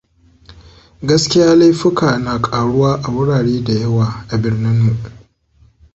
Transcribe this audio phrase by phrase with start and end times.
[1.01, 4.95] Gaskiya laifuka na ƙaruwa a wurare da yawa a birnin mu.